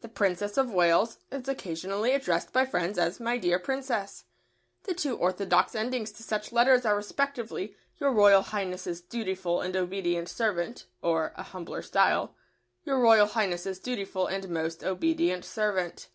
The 0.00 0.08
Princess 0.08 0.56
of 0.58 0.72
Wales 0.72 1.18
is 1.30 1.46
occasionally 1.46 2.10
addressed 2.10 2.52
by 2.52 2.66
friends 2.66 2.98
as 2.98 3.20
"My 3.20 3.38
dear 3.38 3.60
Princess." 3.60 4.24
The 4.88 4.92
two 4.92 5.16
orthodox 5.16 5.76
endings 5.76 6.10
to 6.14 6.24
such 6.24 6.50
letters 6.50 6.84
are 6.84 6.96
respectively 6.96 7.76
"Your 7.98 8.10
Royal 8.10 8.42
Highness's 8.42 9.00
dutiful 9.00 9.60
and 9.60 9.76
obedient 9.76 10.28
servant," 10.28 10.86
or 11.00 11.32
(a 11.36 11.44
humbler 11.44 11.82
style) 11.82 12.34
"Your 12.82 12.98
Royal 12.98 13.28
Highness's 13.28 13.78
dutiful 13.78 14.26
and 14.26 14.48
most 14.48 14.82
obedient 14.82 15.44
servant." 15.44 16.08